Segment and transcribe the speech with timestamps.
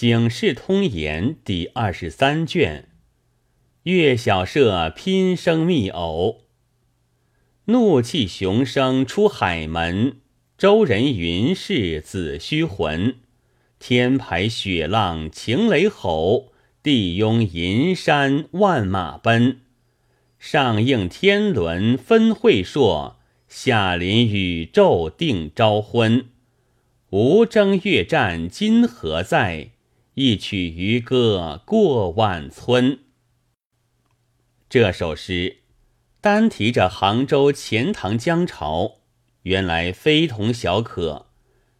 [0.00, 2.88] 警世通言第二十三卷，
[3.82, 6.44] 岳小社拼生密偶，
[7.66, 10.16] 怒气雄声出海门。
[10.56, 13.16] 周人云氏子虚魂，
[13.78, 16.50] 天排雪浪晴雷吼，
[16.82, 19.60] 地拥银山万马奔。
[20.38, 26.24] 上应天伦分会硕，下临宇宙定朝昏。
[27.10, 29.72] 无争越战今何在？
[30.22, 32.98] 一曲渔歌过万村。
[34.68, 35.60] 这首诗
[36.20, 38.98] 单提着杭州钱塘江潮，
[39.44, 41.28] 原来非同小可，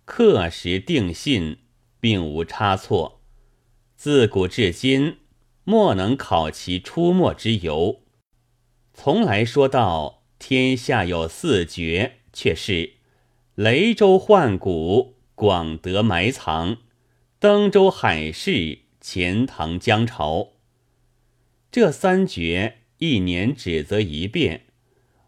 [0.07, 1.59] 刻石定信，
[2.01, 3.21] 并无差错。
[3.95, 5.19] 自古至今，
[5.65, 8.01] 莫能考其出没之由。
[8.95, 12.95] 从来说到天下有四绝，却是
[13.55, 16.79] 雷州换骨，广德埋藏。
[17.41, 20.49] 登州海市，钱塘江潮，
[21.73, 24.67] 这三绝一年只则一变，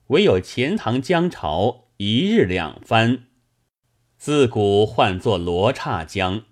[0.08, 3.28] 唯有钱塘江潮一日两番。
[4.18, 6.44] 自古唤作罗刹江，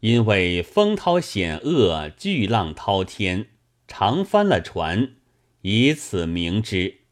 [0.00, 3.50] 因为风涛险恶，巨浪滔天，
[3.86, 5.12] 常翻了船，
[5.60, 7.02] 以此名之。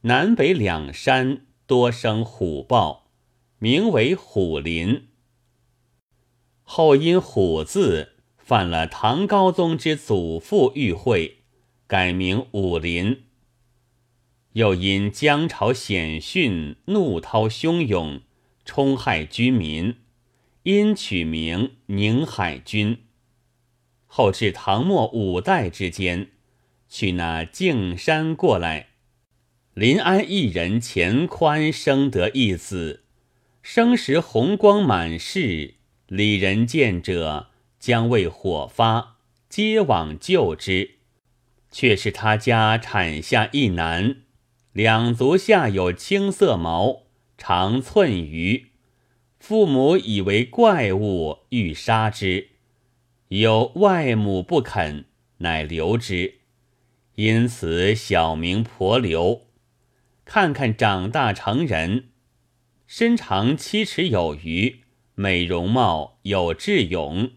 [0.00, 3.12] 南北两山多生虎豹，
[3.60, 5.10] 名为虎林。
[6.74, 11.40] 后因“虎”字犯了唐高宗之祖父玉会，
[11.86, 13.24] 改名武林。
[14.54, 18.22] 又因江潮险峻，怒涛汹涌，
[18.64, 19.96] 冲害居民，
[20.62, 23.02] 因取名宁海军。
[24.06, 26.30] 后至唐末五代之间，
[26.88, 28.86] 取那径山过来，
[29.74, 33.02] 临安一人钱宽生得一子，
[33.60, 35.74] 生时红光满室。
[36.14, 39.16] 李人见者，将为火发，
[39.48, 40.96] 皆往救之。
[41.70, 44.16] 却是他家产下一男，
[44.74, 47.04] 两足下有青色毛，
[47.38, 48.66] 长寸余。
[49.40, 52.50] 父母以为怪物，欲杀之，
[53.28, 55.06] 有外母不肯，
[55.38, 56.40] 乃留之。
[57.14, 59.46] 因此小名婆留。
[60.26, 62.10] 看看长大成人，
[62.86, 64.81] 身长七尺有余。
[65.14, 67.30] 美容貌有智勇，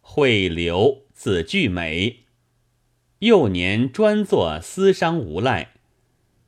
[0.00, 2.20] 会流子具美。
[3.20, 5.72] 幼年专做私商无赖，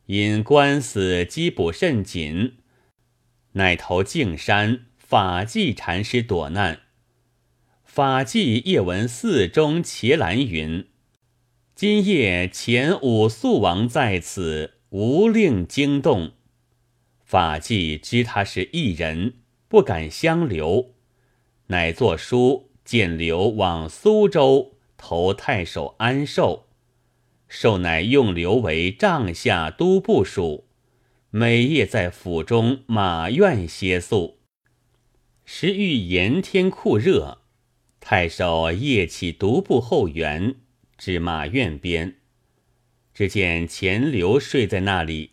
[0.07, 2.59] 因官司缉捕甚紧，
[3.53, 6.81] 乃投径山法纪禅师躲难。
[7.85, 10.87] 法纪夜闻寺中伽蓝云
[11.75, 16.33] ：“今夜前五宿王在此，无令惊动。”
[17.25, 19.39] 法纪知他是异人。
[19.69, 20.95] 不敢相留，
[21.67, 26.69] 乃作书荐刘往苏州投太守安寿，
[27.49, 30.65] 寿乃用刘为帐下都部署，
[31.29, 34.39] 每夜在府中马院歇宿。
[35.45, 37.43] 时遇炎天酷热，
[38.01, 40.55] 太守夜起独步后园，
[40.97, 42.17] 至马院边，
[43.13, 45.33] 只见钱刘睡在那里，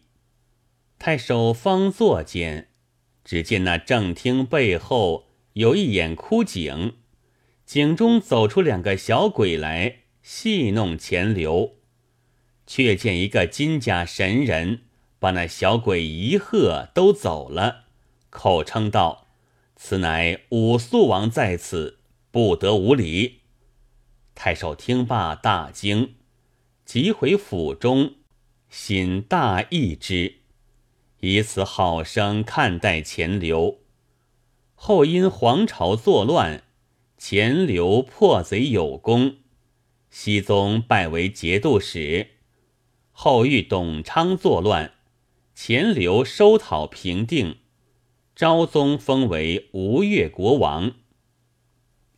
[1.00, 2.68] 太守方坐间。
[3.26, 6.94] 只见那正厅背后有一眼枯井，
[7.66, 11.78] 井中走出两个小鬼来戏弄钱流，
[12.68, 14.84] 却见一个金甲神人
[15.18, 17.86] 把那小鬼一喝都走了，
[18.30, 19.28] 口称道
[19.76, 21.98] ：“此乃武肃王在此，
[22.30, 23.42] 不得无礼。”
[24.36, 26.16] 太守听罢大惊，
[26.86, 28.16] 即回府中，
[28.70, 30.42] 心大异之。
[31.28, 33.80] 以此好生看待钱流，
[34.76, 36.62] 后因皇朝作乱，
[37.18, 39.38] 钱流破贼有功，
[40.12, 42.28] 熹宗拜为节度使。
[43.10, 44.94] 后遇董昌作乱，
[45.56, 47.58] 钱流收讨平定，
[48.36, 50.94] 昭宗封为吴越国王。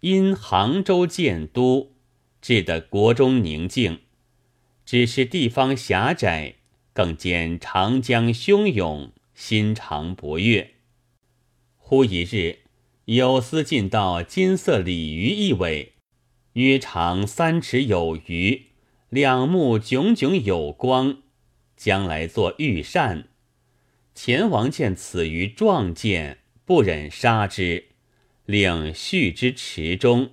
[0.02, 1.94] 因杭州建都，
[2.42, 4.02] 治得国中宁静，
[4.84, 6.57] 只是地方狭窄。
[6.98, 10.72] 更见长江汹涌，心肠不悦。
[11.76, 12.62] 忽一日，
[13.06, 15.94] 有司进到金色鲤鱼一尾，
[16.54, 18.70] 约长三尺有余，
[19.10, 21.20] 两目炯炯有光，
[21.76, 23.28] 将来做御膳。
[24.16, 27.90] 前王见此鱼壮健，不忍杀之，
[28.48, 30.32] 令续之池中。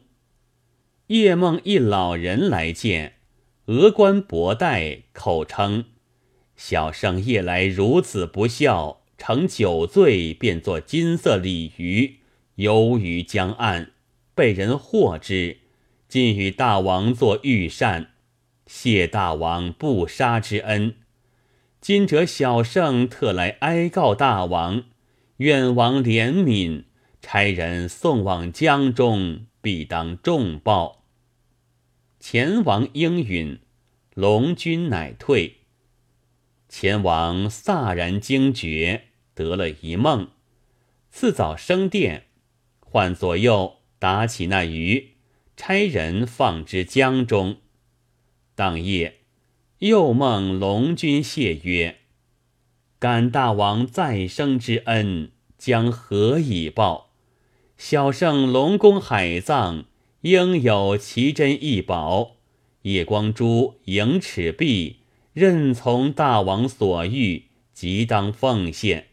[1.08, 3.17] 夜梦一老人来见，
[3.67, 5.84] 额冠博带，口称。
[6.56, 12.19] 小生夜来如此不孝，乘酒醉便作金色鲤鱼，
[12.56, 13.91] 游于江岸，
[14.35, 15.59] 被人获之，
[16.09, 18.11] 今与大王作御膳，
[18.67, 20.95] 谢大王不杀之恩。
[21.81, 24.85] 今者小圣特来哀告大王，
[25.39, 26.85] 愿王怜悯，
[27.21, 31.05] 差人送往江中，必当重报。
[32.21, 33.59] 前王应允，
[34.15, 35.63] 龙君乃退。
[36.76, 40.31] 前王飒然惊觉，得了一梦。
[41.09, 42.25] 次早升殿，
[42.81, 45.11] 唤左右打起那鱼，
[45.56, 47.59] 差人放之江中。
[48.56, 49.21] 当夜。
[49.79, 51.99] 又梦龙君谢曰
[52.99, 57.12] ：“感大王再生之恩，将何以报？
[57.77, 59.85] 小圣龙宫海藏，
[60.23, 62.38] 应有奇珍异宝。
[62.82, 65.04] 夜光珠、盈尺璧，
[65.34, 67.44] 任从大王所欲，
[67.75, 69.08] 即当奉献。”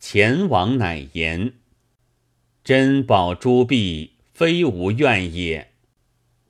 [0.00, 1.54] 前王乃言
[2.64, 5.72] ：“珍宝珠璧，非无怨也。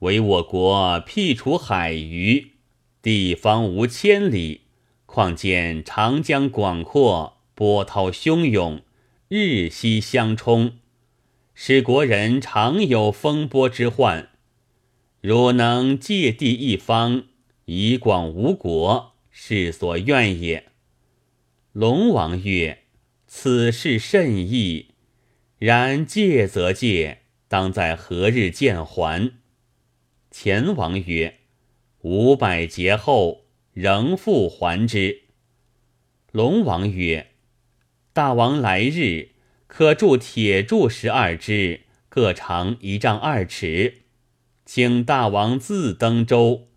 [0.01, 2.53] 唯我国辟除海鱼。”
[3.03, 4.63] 地方无千里，
[5.05, 8.81] 况见长江广阔，波涛汹涌，
[9.29, 10.79] 日夕相冲，
[11.55, 14.31] 使国人常有风波之患。
[15.21, 17.25] 汝能借地一方，
[17.67, 20.71] 以广吴国，是所愿也。
[21.73, 22.85] 龙王曰
[23.27, 24.95] ：“此事甚易，
[25.59, 29.33] 然借则借，当在何日见还？”
[30.31, 31.41] 前王曰。
[32.03, 35.23] 五百劫后，仍复还之。
[36.33, 37.29] 龙王曰
[38.13, 39.31] ：“大王来日
[39.67, 44.03] 可铸铁柱十二支，各长一丈二尺，
[44.67, 46.69] 请大王自登舟。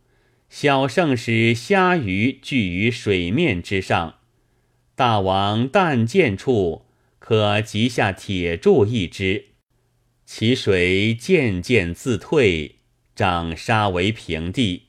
[0.49, 4.19] 小圣使虾鱼聚于水面之上，
[4.95, 6.85] 大王但见处，
[7.19, 9.45] 可即下铁柱一支，
[10.25, 12.75] 其水渐渐自退，
[13.15, 14.83] 涨沙为平地。”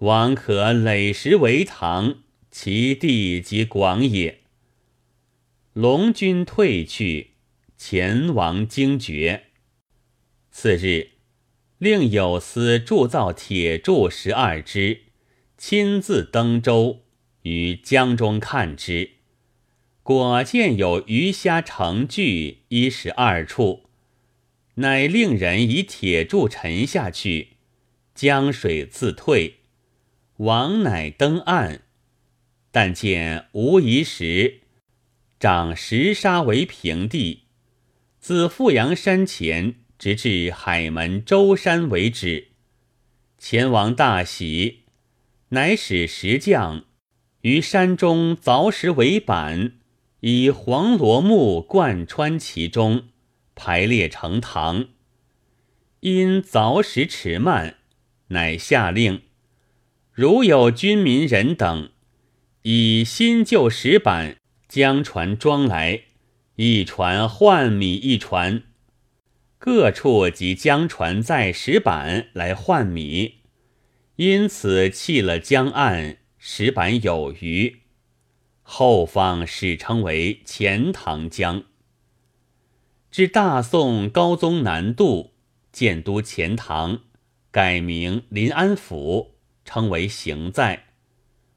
[0.00, 4.40] 王可垒石为堂，其地即广也。
[5.74, 7.32] 龙君退去，
[7.76, 9.44] 前王惊觉。
[10.50, 11.10] 次日，
[11.80, 15.04] 令有司铸造铁柱十二支，
[15.56, 17.04] 亲自登舟
[17.44, 19.12] 于江中看之，
[20.02, 23.84] 果见有鱼虾成聚一十二处，
[24.74, 27.56] 乃令人以铁柱沉下去，
[28.14, 29.60] 江水自退。
[30.36, 31.80] 王乃登岸，
[32.70, 34.60] 但见无疑石，
[35.38, 37.44] 长石沙为平地，
[38.18, 42.48] 自富阳山前直至海门舟山为止。
[43.36, 44.84] 前王大喜，
[45.50, 46.86] 乃使石匠
[47.42, 49.74] 于山中凿石为板，
[50.20, 53.08] 以黄罗木贯穿其中，
[53.54, 54.88] 排列成堂。
[56.00, 57.76] 因凿石迟慢，
[58.28, 59.20] 乃下令。
[60.12, 61.90] 如有军民人等，
[62.62, 66.04] 以新旧石板将船装来，
[66.56, 68.62] 一船换米一船，
[69.60, 73.40] 各处即江船载石板来换米，
[74.16, 77.80] 因此弃了江岸，石板有余。
[78.62, 81.64] 后方史称为钱塘江。
[83.10, 85.34] 至大宋高宗南渡，
[85.70, 87.00] 建都钱塘，
[87.50, 89.36] 改名临安府。
[89.62, 90.86] 称为行在，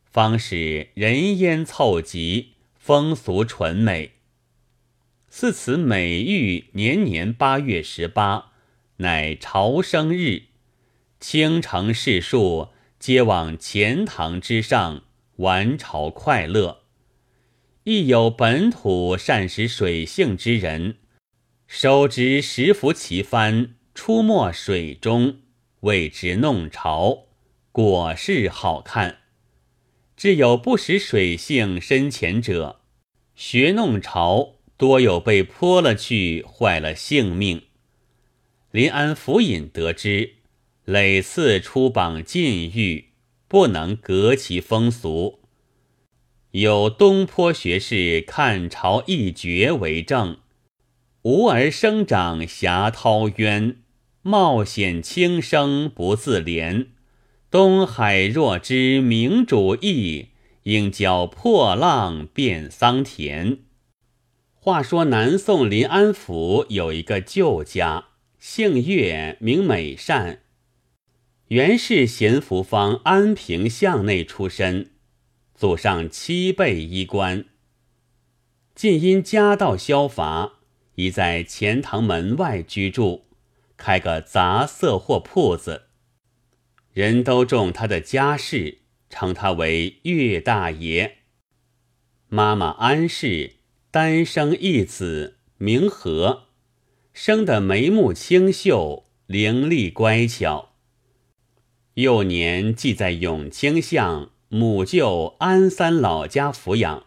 [0.04, 4.13] 方使人烟凑集，风俗淳美。
[5.36, 8.52] 似此美玉年年八月十八，
[8.98, 10.44] 乃朝生日，
[11.20, 15.06] 倾城士庶皆往钱塘之上
[15.38, 16.84] 玩朝快乐。
[17.84, 20.98] 亦有本土善识水性之人，
[21.66, 25.40] 手执石浮其帆，出没水中，
[25.80, 27.24] 谓之弄潮。
[27.72, 29.18] 果是好看，
[30.16, 32.82] 只有不识水性深浅者，
[33.34, 37.62] 学弄潮，多有被泼了去，坏了性命。
[38.72, 40.34] 临安府尹得知，
[40.86, 43.10] 累次出榜禁欲，
[43.48, 45.40] 不能革其风俗。
[46.52, 50.38] 有东坡学士看朝一绝为证：
[51.24, 53.78] 吾儿生长峡涛渊，
[54.22, 56.88] 冒险轻生不自怜。
[57.50, 60.30] 东海若知明主意，
[60.64, 63.60] 应教破浪变桑田。
[64.66, 68.06] 话说南宋临安府有一个旧家，
[68.40, 70.40] 姓岳，名美善，
[71.50, 74.92] 原是咸福坊安平巷内出身，
[75.54, 77.44] 祖上七辈衣冠。
[78.74, 80.54] 近因家道消乏，
[80.96, 83.26] 已在钱塘门外居住，
[83.76, 85.88] 开个杂色货铺子。
[86.94, 88.78] 人都重他的家世，
[89.10, 91.18] 称他为岳大爷。
[92.30, 93.56] 妈妈安氏
[93.94, 96.46] 单生一子，名和，
[97.14, 100.72] 生得眉目清秀，伶俐乖巧。
[101.94, 107.06] 幼年即在永清巷母舅安三老家抚养，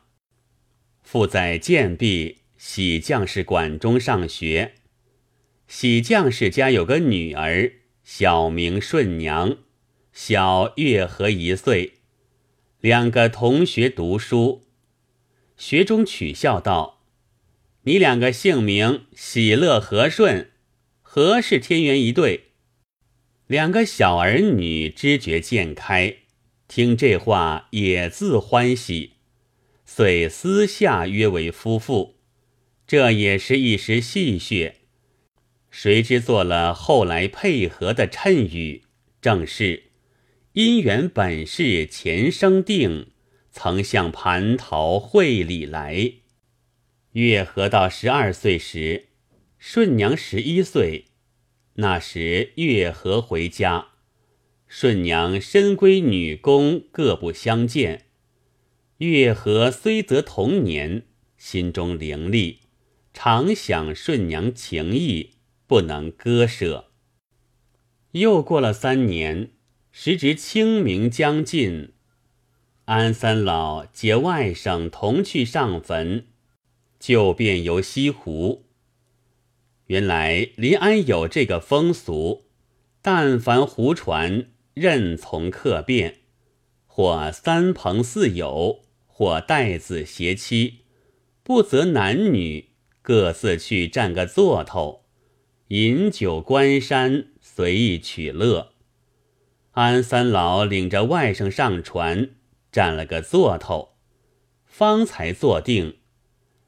[1.03, 4.75] 父在建壁喜将士馆中上学。
[5.67, 7.73] 喜将士家有个女儿，
[8.05, 9.59] 小名顺娘。
[10.13, 11.95] 小月和一岁，
[12.79, 14.66] 两个同学读书，
[15.57, 17.03] 学中取笑道
[17.85, 20.51] ：“你两个姓名喜乐和顺，
[21.03, 22.53] 何是天缘一对？”
[23.47, 26.17] 两个小儿女知觉渐开，
[26.67, 29.13] 听这话也自欢喜，
[29.85, 32.17] 遂私下约为夫妇。
[32.89, 34.75] 这也是一时戏谑，
[35.71, 38.83] 谁知做了后来配合的衬语，
[39.21, 39.85] 正是。
[40.55, 43.11] 姻缘本是前生定，
[43.59, 46.13] 曾向蟠桃会里来。
[47.13, 49.07] 月和到十二岁时，
[49.59, 51.07] 顺娘十一岁。
[51.77, 53.93] 那时月和回家，
[54.67, 58.05] 顺娘身归女宫，各不相见。
[58.99, 61.05] 月和虽则同年，
[61.39, 62.59] 心中伶俐，
[63.15, 65.31] 常想顺娘情意，
[65.67, 66.91] 不能割舍。
[68.11, 69.53] 又过了三年。
[69.99, 71.95] 时值清明将近，
[72.87, 76.27] 安三老结外甥同去上坟，
[77.01, 78.67] 就便游西湖。
[79.87, 82.45] 原来临安有这个风俗，
[83.03, 86.19] 但凡湖船任从客便，
[86.87, 90.83] 或三朋四友，或带子携妻，
[91.43, 92.69] 不择男女，
[93.03, 95.03] 各自去占个座头，
[95.69, 98.71] 饮酒观山，随意取乐。
[99.73, 102.31] 安三老领着外甥上船，
[102.71, 103.97] 占了个座头，
[104.65, 105.99] 方才坐定。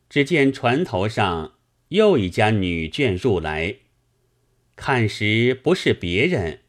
[0.08, 3.76] 只见船头上又一家女眷入来，
[4.74, 6.60] 看时不是别人，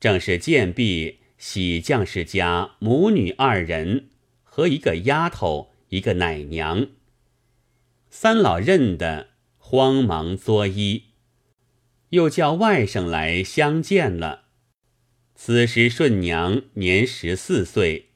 [0.00, 4.10] 正是贱婢喜将士家母女二人
[4.42, 6.88] 和一个丫头，一个奶娘。
[8.10, 9.28] 三老认得，
[9.58, 11.02] 慌忙作揖，
[12.10, 14.46] 又叫外甥来相见了。
[15.34, 18.10] 此时顺娘年十四岁，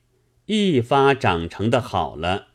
[0.51, 2.49] 一发长成的好了。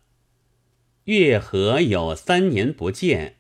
[1.04, 3.36] 月河有三年不见，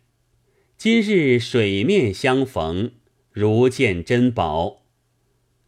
[0.77, 2.91] 今日水面相逢，
[3.31, 4.83] 如见珍宝。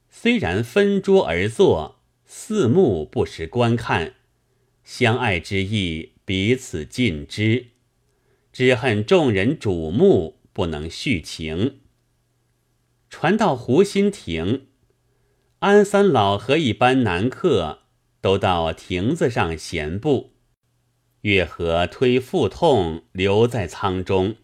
[0.08, 4.14] 虽然分桌而坐，四目不时观看，
[4.84, 7.70] 相爱之意彼此尽知，
[8.54, 11.80] 只恨众人瞩目，不能续情。
[13.10, 14.68] 传到湖心亭。
[15.60, 17.85] 安三老和一班男客
[18.26, 20.32] 都到亭子上闲步，
[21.22, 24.38] 月和推腹痛留在舱中，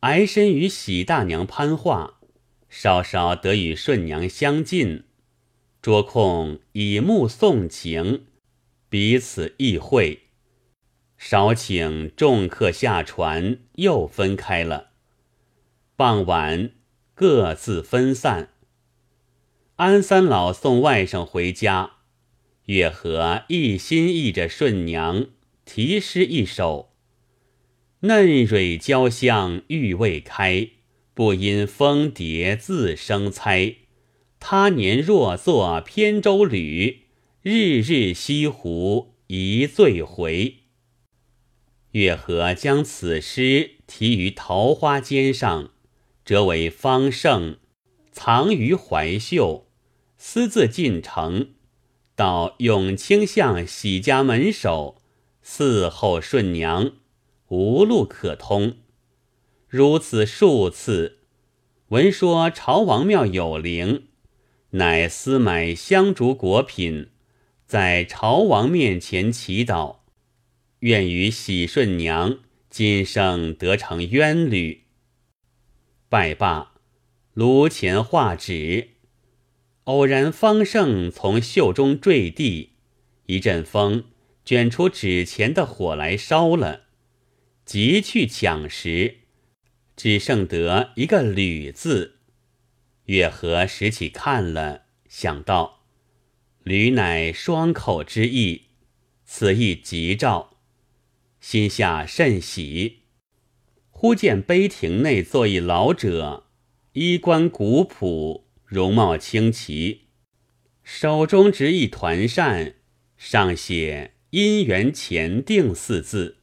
[0.00, 2.20] 挨身与喜大娘攀话，
[2.68, 5.04] 稍稍得与顺娘相近，
[5.80, 8.26] 捉空以目送情，
[8.90, 10.24] 彼此意会。
[11.16, 14.90] 少请众客下船，又分开了。
[15.96, 16.72] 傍晚
[17.14, 18.50] 各自分散。
[19.76, 21.93] 安三老送外甥回家，
[22.66, 25.26] 月和一心忆着顺娘，
[25.66, 26.94] 题诗一首
[28.00, 30.70] ：“嫩蕊娇香欲未开，
[31.12, 33.76] 不因蜂蝶自生猜。
[34.40, 37.02] 他年若作扁舟侣，
[37.42, 40.56] 日日西湖一醉回。”
[41.92, 45.70] 月和将此诗题于桃花笺上，
[46.24, 47.58] 折为方胜，
[48.10, 49.68] 藏于怀袖。
[50.16, 51.50] 私自进城，
[52.16, 55.02] 到永清巷喜家门首
[55.44, 56.92] 伺候顺娘，
[57.48, 58.76] 无路可通。
[59.66, 61.18] 如此数次，
[61.88, 64.04] 闻说朝王庙有灵，
[64.70, 67.10] 乃私买香烛果品，
[67.66, 69.96] 在朝王面前祈祷，
[70.80, 72.38] 愿与喜顺娘
[72.70, 74.84] 今生得成冤侣。
[76.08, 76.74] 拜罢，
[77.32, 78.93] 炉前画纸。
[79.84, 82.70] 偶然，方胜从袖中坠地，
[83.26, 84.04] 一阵风
[84.42, 86.84] 卷出纸钱的火来烧了。
[87.66, 89.18] 急去抢时，
[89.94, 92.20] 只剩得一个“吕”字。
[93.06, 95.84] 月和拾起看了，想到
[96.64, 98.62] “吕”乃双口之意，
[99.26, 100.56] 此意吉兆，
[101.40, 103.00] 心下甚喜。
[103.90, 106.46] 忽见碑亭内坐一老者，
[106.92, 110.08] 衣冠古朴，容貌清奇，
[110.82, 112.74] 手中执一团扇，
[113.16, 116.38] 上写“姻缘前定”四字。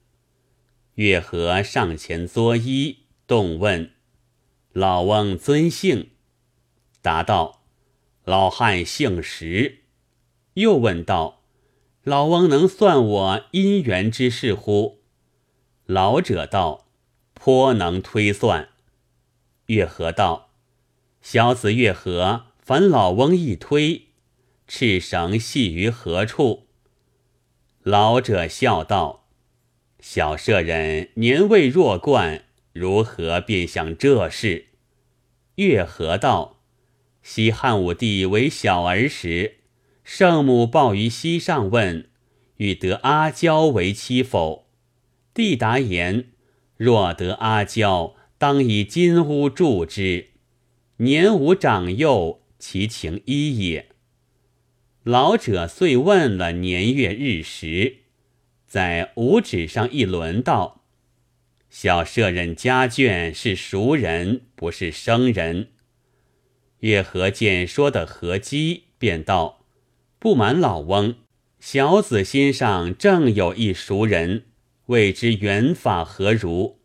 [0.94, 3.92] 月和上前作揖，动问
[4.72, 6.12] ：“老翁尊姓？”
[7.04, 7.66] 答道
[8.24, 9.80] ：“老汉姓石。”
[10.56, 11.44] 又问道
[12.04, 15.02] ：“老翁能算我姻缘之事乎？”
[15.86, 16.88] 老者道
[17.36, 18.70] ：“颇能推算。”
[19.68, 20.51] 月和道
[21.22, 24.08] ：“小子月和，烦老翁一推，
[24.68, 26.68] 赤绳系于何处？”
[27.84, 29.28] 老者笑道
[30.00, 34.68] ：“小舍人年未弱冠，如何便想这事？”
[35.56, 36.62] 月和道
[37.22, 39.60] ：“西汉武帝为小儿时，
[40.04, 42.10] 圣母抱于膝上问，
[42.58, 44.68] 欲得阿娇为妻否？
[45.34, 46.32] 帝答言：
[46.78, 50.31] 若得阿娇。”当以金屋助之，
[51.02, 53.88] 年无长幼，其情依也。
[55.02, 58.02] 老者遂问了年月日时，
[58.68, 60.84] 在五指上一轮道
[61.72, 65.70] ：“小舍人家眷是熟人，不是生人。”
[66.82, 69.66] 月和见说的合机，便道
[70.20, 71.16] ：“不瞒老翁，
[71.60, 74.44] 小子心上正有一熟人，
[74.86, 76.78] 未知缘法何如？”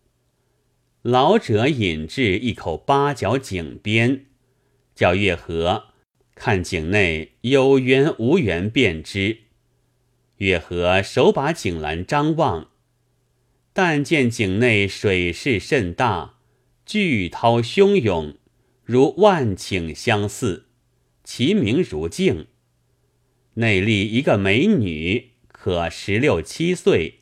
[1.08, 4.24] 老者引至一口八角井边，
[4.92, 5.84] 叫月河
[6.34, 9.42] 看井内有缘无缘便知。
[10.38, 12.70] 月河手把井栏张望，
[13.72, 16.38] 但见井内水势甚大，
[16.84, 18.34] 巨涛汹涌，
[18.82, 20.66] 如万顷相似，
[21.22, 22.48] 其名如镜。
[23.54, 27.20] 内立一个美女，可十六七岁，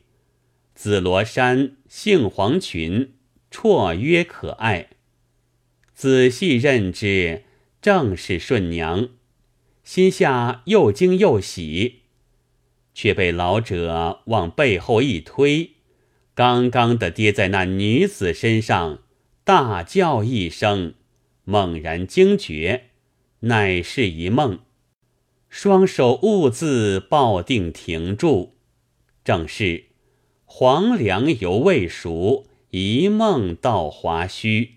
[0.73, 3.11] 紫罗衫，杏黄裙。
[3.55, 4.89] 绰约可爱，
[5.93, 7.43] 仔细认之，
[7.81, 9.07] 正是顺娘。
[9.81, 12.01] 心下又惊又喜，
[12.93, 15.71] 却被老者往背后一推，
[16.33, 18.99] 刚刚的跌在那女子身上，
[19.45, 20.95] 大叫一声，
[21.45, 22.89] 猛然惊觉，
[23.39, 24.59] 乃是一梦。
[25.47, 28.55] 双手兀自抱定停住，
[29.23, 29.85] 正是
[30.43, 32.47] 黄粱犹未熟。
[32.77, 34.74] 一梦到华胥。